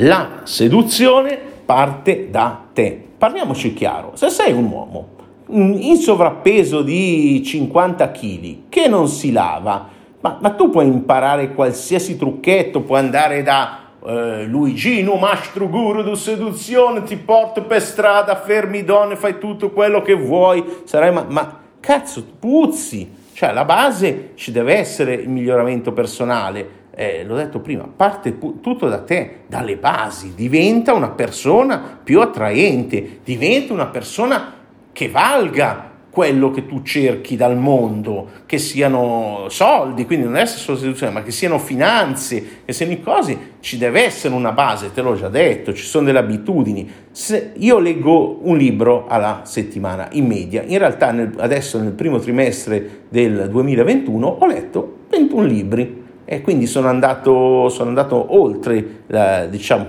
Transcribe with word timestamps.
La 0.00 0.42
seduzione 0.44 1.36
parte 1.64 2.30
da 2.30 2.66
te. 2.72 3.06
Parliamoci 3.18 3.74
chiaro, 3.74 4.12
se 4.14 4.30
sei 4.30 4.52
un 4.52 4.70
uomo 4.70 5.08
in 5.48 5.96
sovrappeso 5.96 6.82
di 6.82 7.42
50 7.44 8.12
kg 8.12 8.56
che 8.68 8.86
non 8.86 9.08
si 9.08 9.32
lava, 9.32 9.88
ma, 10.20 10.38
ma, 10.40 10.50
tu 10.50 10.70
puoi 10.70 10.86
imparare 10.86 11.52
qualsiasi 11.52 12.16
trucchetto, 12.16 12.82
puoi 12.82 13.00
andare 13.00 13.42
da 13.42 13.78
eh, 14.06 14.44
Luigino, 14.44 15.16
mastro 15.16 15.68
guru 15.68 16.04
di 16.04 16.14
seduzione, 16.14 17.02
ti 17.02 17.16
porto 17.16 17.62
per 17.64 17.82
strada, 17.82 18.36
fermi 18.36 18.84
donne, 18.84 19.16
fai 19.16 19.40
tutto 19.40 19.70
quello 19.70 20.00
che 20.00 20.14
vuoi, 20.14 20.64
sarai 20.84 21.12
ma, 21.12 21.24
ma 21.28 21.58
cazzo, 21.80 22.24
puzzi, 22.38 23.10
cioè 23.32 23.52
la 23.52 23.64
base 23.64 24.32
ci 24.36 24.52
deve 24.52 24.76
essere 24.76 25.14
il 25.14 25.28
miglioramento 25.28 25.92
personale, 25.92 26.86
eh, 27.00 27.22
l'ho 27.22 27.36
detto 27.36 27.60
prima, 27.60 27.88
parte 27.94 28.32
pu- 28.32 28.58
tutto 28.60 28.88
da 28.88 28.98
te, 28.98 29.42
dalle 29.46 29.76
basi, 29.76 30.32
diventa 30.34 30.94
una 30.94 31.10
persona 31.10 32.00
più 32.02 32.20
attraente, 32.20 33.20
diventa 33.22 33.72
una 33.72 33.86
persona 33.86 34.52
che 34.90 35.08
valga 35.08 35.92
quello 36.10 36.50
che 36.50 36.66
tu 36.66 36.82
cerchi 36.82 37.36
dal 37.36 37.56
mondo, 37.56 38.26
che 38.46 38.58
siano 38.58 39.46
soldi, 39.48 40.06
quindi 40.06 40.24
non 40.24 40.36
essere 40.36 40.58
solo 40.58 40.76
seduzione, 40.76 41.12
ma 41.12 41.22
che 41.22 41.30
siano 41.30 41.60
finanze, 41.60 42.62
che 42.64 42.72
siano 42.72 42.98
cose, 43.04 43.38
ci 43.60 43.78
deve 43.78 44.02
essere 44.02 44.34
una 44.34 44.50
base, 44.50 44.92
te 44.92 45.00
l'ho 45.00 45.14
già 45.14 45.28
detto, 45.28 45.72
ci 45.72 45.84
sono 45.84 46.06
delle 46.06 46.18
abitudini. 46.18 46.90
Se 47.12 47.52
io 47.58 47.78
leggo 47.78 48.40
un 48.42 48.56
libro 48.56 49.06
alla 49.06 49.42
settimana 49.44 50.08
in 50.12 50.26
media, 50.26 50.64
in 50.66 50.78
realtà 50.78 51.12
nel, 51.12 51.32
adesso 51.36 51.80
nel 51.80 51.92
primo 51.92 52.18
trimestre 52.18 53.02
del 53.08 53.48
2021 53.48 54.26
ho 54.26 54.46
letto 54.46 54.96
21 55.10 55.44
libri 55.44 55.97
e 56.30 56.42
quindi 56.42 56.66
sono 56.66 56.88
andato, 56.88 57.70
sono 57.70 57.88
andato 57.88 58.36
oltre, 58.36 58.84
la, 59.06 59.46
diciamo, 59.46 59.86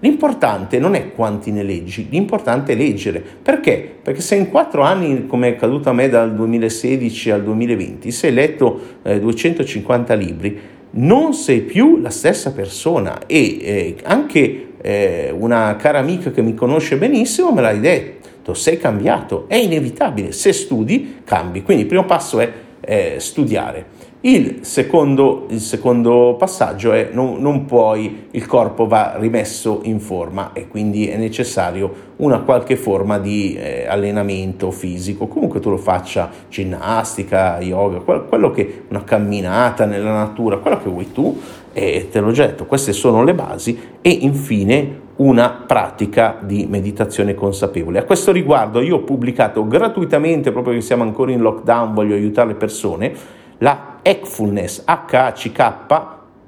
l'importante 0.00 0.80
non 0.80 0.96
è 0.96 1.12
quanti 1.12 1.52
ne 1.52 1.62
leggi, 1.62 2.08
l'importante 2.10 2.72
è 2.72 2.76
leggere. 2.76 3.22
Perché? 3.40 3.88
Perché 4.02 4.20
se 4.20 4.34
in 4.34 4.50
quattro 4.50 4.82
anni, 4.82 5.28
come 5.28 5.46
è 5.46 5.50
accaduto 5.52 5.88
a 5.88 5.92
me 5.92 6.08
dal 6.08 6.34
2016 6.34 7.30
al 7.30 7.44
2020, 7.44 8.10
se 8.10 8.26
hai 8.26 8.34
letto 8.34 8.80
eh, 9.04 9.20
250 9.20 10.14
libri, 10.14 10.58
non 10.90 11.34
sei 11.34 11.60
più 11.60 11.98
la 11.98 12.10
stessa 12.10 12.50
persona 12.50 13.20
e 13.28 13.58
eh, 13.60 13.96
anche 14.02 14.70
eh, 14.82 15.32
una 15.38 15.76
cara 15.76 16.00
amica 16.00 16.32
che 16.32 16.42
mi 16.42 16.54
conosce 16.54 16.96
benissimo 16.96 17.52
me 17.52 17.60
l'ha 17.60 17.72
detto, 17.74 18.54
sei 18.54 18.76
cambiato, 18.76 19.44
è 19.46 19.54
inevitabile, 19.54 20.32
se 20.32 20.52
studi 20.52 21.18
cambi, 21.22 21.62
quindi 21.62 21.84
il 21.84 21.88
primo 21.88 22.06
passo 22.06 22.40
è 22.40 22.50
eh, 22.80 23.14
studiare. 23.18 23.94
Il 24.26 24.58
secondo, 24.62 25.46
il 25.50 25.60
secondo, 25.60 26.34
passaggio 26.36 26.90
è 26.90 27.10
non, 27.12 27.36
non 27.38 27.64
puoi, 27.64 28.26
il 28.32 28.44
corpo 28.44 28.88
va 28.88 29.14
rimesso 29.18 29.82
in 29.84 30.00
forma 30.00 30.50
e 30.52 30.66
quindi 30.66 31.06
è 31.06 31.16
necessario 31.16 32.14
una 32.16 32.40
qualche 32.40 32.74
forma 32.74 33.20
di 33.20 33.54
eh, 33.54 33.86
allenamento 33.86 34.72
fisico, 34.72 35.28
comunque 35.28 35.60
tu 35.60 35.70
lo 35.70 35.76
faccia 35.76 36.28
ginnastica, 36.48 37.60
yoga, 37.60 38.00
quello 38.00 38.50
che 38.50 38.86
una 38.88 39.04
camminata 39.04 39.84
nella 39.84 40.10
natura, 40.10 40.56
quello 40.56 40.82
che 40.82 40.90
vuoi 40.90 41.12
tu, 41.12 41.40
e 41.72 42.08
te 42.10 42.18
l'ho 42.18 42.32
detto, 42.32 42.66
queste 42.66 42.92
sono 42.92 43.22
le 43.22 43.32
basi 43.32 43.78
e 44.00 44.10
infine 44.10 45.02
una 45.18 45.62
pratica 45.64 46.38
di 46.40 46.66
meditazione 46.68 47.36
consapevole. 47.36 48.00
A 48.00 48.04
questo 48.04 48.32
riguardo 48.32 48.80
io 48.80 48.96
ho 48.96 49.02
pubblicato 49.02 49.64
gratuitamente, 49.68 50.50
proprio 50.50 50.74
che 50.74 50.80
siamo 50.80 51.04
ancora 51.04 51.30
in 51.30 51.42
lockdown, 51.42 51.94
voglio 51.94 52.16
aiutare 52.16 52.48
le 52.48 52.54
persone, 52.56 53.12
la 53.58 53.95
Ecfulness, 54.08 54.84
H-A-C-K, 54.84 55.62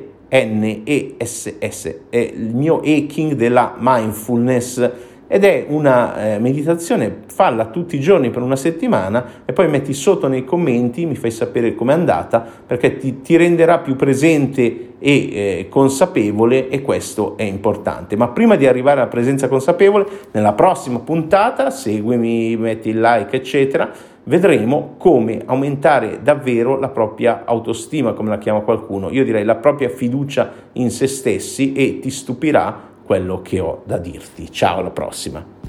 è 2.09 2.17
il 2.17 2.57
mio 2.57 2.81
aching 2.81 3.35
della 3.35 3.77
mindfulness 3.79 4.91
ed 5.29 5.45
è 5.45 5.65
una 5.69 6.35
eh, 6.35 6.39
meditazione, 6.41 7.23
falla 7.27 7.67
tutti 7.67 7.95
i 7.95 8.01
giorni 8.01 8.31
per 8.31 8.43
una 8.43 8.57
settimana 8.57 9.45
e 9.45 9.53
poi 9.53 9.69
metti 9.69 9.95
sotto 9.95 10.27
nei 10.27 10.45
commenti, 10.45 11.07
mi 11.07 11.15
fai 11.15 11.31
sapere 11.31 11.77
com'è 11.77 11.93
andata 11.93 12.45
perché 12.67 12.97
ti, 12.97 13.21
ti 13.23 13.37
renderà 13.37 13.79
più 13.79 13.95
presente 13.95 14.95
e 14.99 15.31
eh, 15.33 15.67
consapevole 15.71 16.69
e 16.69 16.83
questo 16.83 17.37
è 17.37 17.45
importante. 17.45 18.17
Ma 18.17 18.29
prima 18.29 18.57
di 18.57 18.67
arrivare 18.67 19.01
alla 19.01 19.09
presenza 19.09 19.49
consapevole, 19.49 20.05
nella 20.33 20.53
prossima 20.53 20.99
puntata, 20.99 21.71
seguimi, 21.71 22.57
metti 22.57 22.91
il 22.91 23.01
like, 23.01 23.37
eccetera, 23.37 23.91
vedremo 24.25 24.95
come 24.99 25.43
aumentare 25.45 26.23
davvero 26.23 26.79
la 26.79 26.89
propria 26.89 27.43
autostima, 27.45 28.13
come 28.13 28.31
la 28.31 28.39
chiama 28.39 28.61
qualcuno, 28.61 29.11
io 29.11 29.25
direi 29.25 29.45
la 29.45 29.57
propria 29.57 29.89
fiducia 29.89 30.53
in 30.73 30.91
se 30.91 31.07
stessi 31.07 31.73
e 31.73 31.99
ti 32.01 32.11
stupirà 32.11 32.91
quello 33.05 33.43
che 33.43 33.61
ho 33.61 33.83
da 33.85 33.99
dirti. 33.99 34.51
Ciao, 34.51 34.79
alla 34.79 34.91
prossima. 34.91 35.62